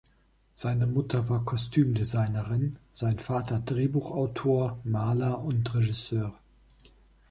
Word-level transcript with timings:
Seine 0.55 0.87
Mutter 0.87 1.29
war 1.29 1.45
Kostümdesignerin, 1.45 2.79
sein 2.91 3.19
Vater 3.19 3.59
Drehbuchautor, 3.59 4.79
Maler 4.83 5.41
und 5.43 5.75
Regisseur. 5.75 6.33